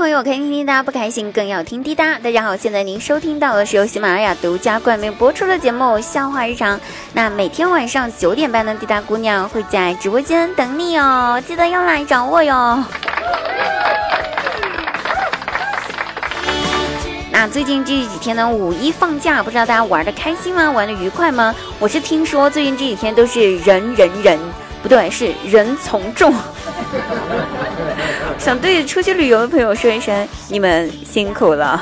[0.00, 2.18] 朋友可以听滴答，不开心更要听滴答。
[2.20, 6.78] 大家好，现在您收听到的是由喜马拉雅独家冠名播出的节目《笑话日常》。
[7.12, 12.82] 那每天晚上九点半的滴答姑娘会在直播间等你哦，记得要来找我哟。
[17.30, 20.70] 那最近这几天呢，五一放假，不知道大家玩的开心吗？
[20.70, 21.54] 玩的愉快吗？
[21.78, 24.38] 我是听说最近这几天都是人人人，
[24.82, 26.32] 不对，是人从众。
[28.40, 31.80] 想对出去旅游的朋友说一声，你们辛苦了。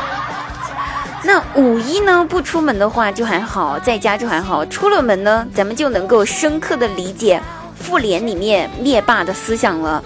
[1.24, 7.40] 那五一呢，不出门的话就还好，在家就还好；出了门呢，咱们就能够深刻的理解。
[7.78, 10.02] 复联里面灭霸的思想了。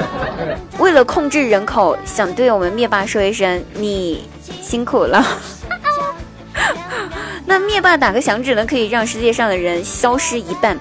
[0.78, 4.28] 为了控制人口，想对我们灭霸说一声，你
[4.62, 5.24] 辛苦了。
[7.46, 10.76] 那灭霸打个响指呢，可以让世界上的人消失一半。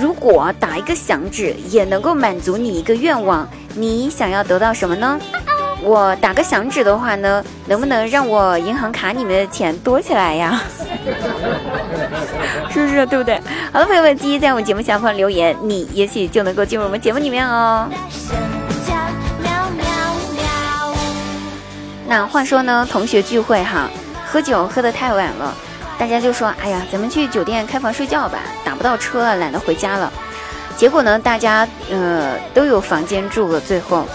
[0.00, 5.18] 如果打一个响指也能够满足你一个愿望，你想要得到什么呢？
[5.82, 10.60] 我打个响指的话呢，能不能让我银行卡里面的钱多起来呀？
[12.70, 13.40] 是不是对不对？
[13.72, 17.88] 好了，朋友们，记得在我们节目下方留言，你也许就能够进入我们节目里面哦。
[22.08, 23.88] 那话说呢，同学聚会哈，
[24.26, 25.54] 喝酒喝得太晚了，
[25.98, 30.12] 大家就说：“哎呀，咱们去酒店开房睡觉吧，打不到车，懒得回家了。”
[30.76, 34.06] 结果呢，大家呃都有房间住了，最后。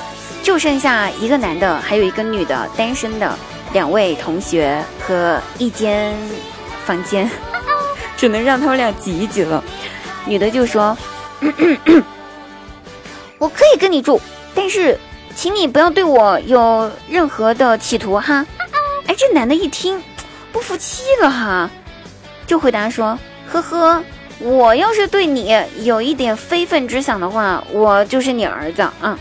[0.43, 3.37] 就剩下一个男的，还有一个女的，单身的
[3.73, 6.17] 两位同学和一间
[6.83, 7.29] 房间，
[8.17, 9.63] 只能让他们俩挤一挤了。
[10.25, 10.97] 女的就说
[13.37, 14.19] ：“我可以跟你住，
[14.55, 14.97] 但是
[15.35, 18.43] 请你不要对我有任何的企图哈。”
[19.05, 20.01] 哎，这男的一听
[20.51, 21.69] 不服气了哈，
[22.45, 24.03] 就回答说：“呵呵，
[24.39, 29.17] 我要是对你有一点非分之想的话，我就是你儿子啊。”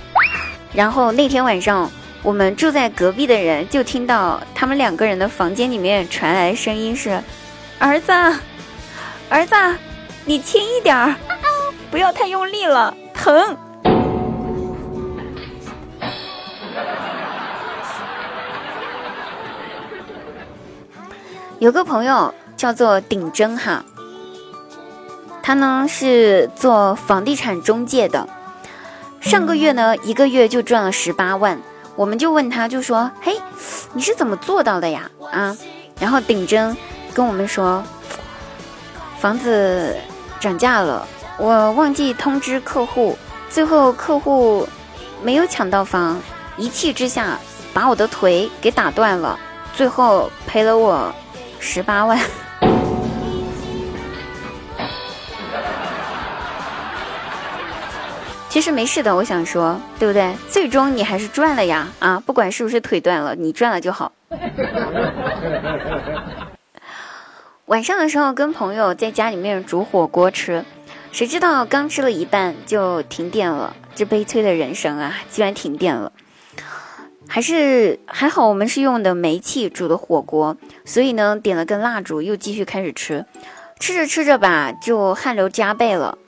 [0.74, 1.90] 然后那天晚上，
[2.22, 7.22] 我们住在隔壁的人就听到他们两个人的房间里面传来声音是
[7.78, 8.12] ：“儿子，
[9.28, 9.54] 儿子，
[10.24, 11.14] 你轻一点儿，
[11.90, 13.56] 不要太用力了，疼。”
[21.60, 23.84] 有个朋友叫做顶真哈，
[25.42, 28.26] 他呢是做房地产中介的。
[29.20, 31.60] 上个月呢，一个月就赚了十八万，
[31.96, 33.38] 我们就问他，就说：“嘿，
[33.92, 35.54] 你是怎么做到的呀？”啊，
[36.00, 36.74] 然后顶真
[37.12, 37.84] 跟我们说，
[39.18, 39.94] 房子
[40.40, 41.06] 涨价了，
[41.36, 43.18] 我忘记通知客户，
[43.50, 44.66] 最后客户
[45.22, 46.18] 没有抢到房，
[46.56, 47.38] 一气之下
[47.74, 49.38] 把我的腿给打断了，
[49.74, 51.14] 最后赔了我
[51.60, 52.18] 十八万。
[58.48, 60.34] 其实没事的，我想说，对不对？
[60.48, 61.86] 最终你还是赚了呀！
[62.00, 64.10] 啊，不管是不是腿断了，你赚了就好。
[67.66, 70.64] 晚上的时候跟朋友在家里面煮火锅吃，
[71.12, 75.14] 谁知道刚吃了一半就停电了，这悲催的人生啊！
[75.30, 76.10] 居然停电了，
[77.32, 83.24] 还是还好我们是用的煤气煮的火锅，所以呢点了根蜡烛又继续开始吃，
[83.78, 86.18] 吃着吃着吧就汗流浃背了，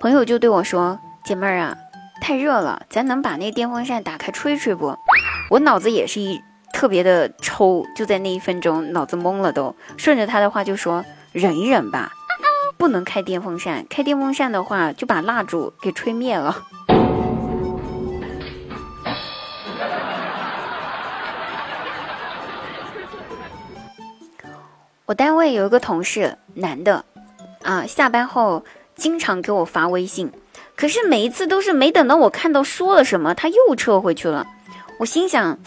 [0.00, 1.00] 朋友就对我说。
[1.24, 1.76] 姐妹儿啊，
[2.22, 4.96] 太热了，咱能把那电风扇打开吹吹不？
[5.50, 6.40] 我脑子也是一
[6.72, 9.74] 特别的抽，就在那一分钟，脑子懵了都。
[9.96, 12.12] 顺着他的话就说忍一忍吧，
[12.78, 16.56] 不能开电风扇，开电风扇的话就把蜡烛给吹灭了。
[25.08, 27.02] 我单位有一个同事，男的，
[27.62, 28.62] 啊，下班后
[28.94, 30.30] 经常给我发微信。
[30.76, 34.46] 可是每一次都是没等到我看到说了什么，他又撤回去了。
[34.98, 35.58] 我心想，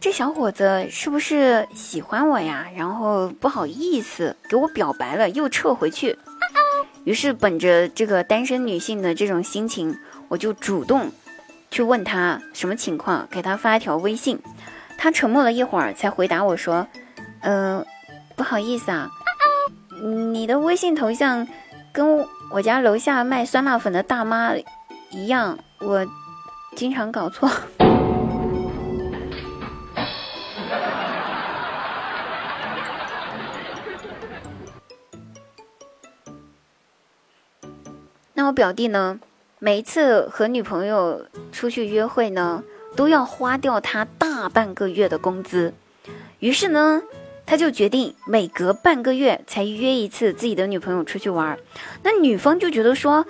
[0.00, 2.66] 这小伙子是不是喜欢我呀？
[2.76, 6.18] 然后不好意思给我表白了，又撤回去。
[7.04, 9.96] 于是本着这个单身女性的这种心情，
[10.26, 11.08] 我就主动
[11.70, 14.40] 去问他什么情况，给他发一条微信。
[14.98, 16.84] 他沉默了一会儿，才回答我说
[17.42, 17.86] ：“嗯，
[18.40, 19.10] 不好意思啊，
[20.32, 21.46] 你的微信头像
[21.92, 24.54] 跟……”我家楼下卖酸辣粉的大妈
[25.10, 26.06] 一样，我
[26.74, 27.46] 经常搞错。
[38.32, 39.20] 那我表弟呢？
[39.58, 42.64] 每一次和女朋友出去约会呢，
[42.96, 45.74] 都要花掉他大半个月的工资。
[46.38, 47.02] 于是呢。
[47.50, 51.58] 他就决定每隔半个月才约一次自己的女朋友出去玩，
[52.04, 53.26] 那女方就觉得说，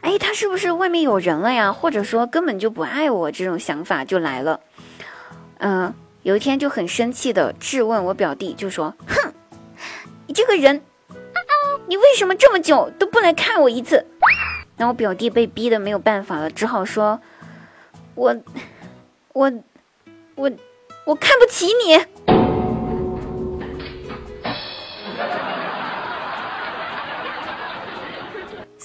[0.00, 1.72] 哎，他是不是外面有人了呀？
[1.72, 4.60] 或者说根本就不爱我，这种想法就来了。
[5.58, 9.32] 嗯，有一天就很生气的质问我表弟，就说：“哼，
[10.28, 10.80] 你这个人，
[11.88, 14.06] 你为什么这么久都不来看我一次？”
[14.78, 17.20] 那我表弟被逼的没有办法了，只好说
[18.14, 18.36] ：“我，
[19.32, 19.52] 我，
[20.36, 20.48] 我，
[21.06, 21.98] 我看不起你。”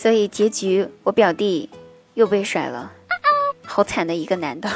[0.04, 1.70] 所以结局，我表弟
[2.14, 2.92] 又被甩了，
[3.66, 4.70] 好惨的一个男的。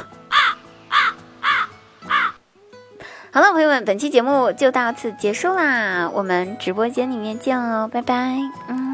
[3.30, 8.38] 好了，朋友们，本期节目就到此结束啦，我们直播间里面见哦，拜拜，
[8.70, 8.87] 嗯。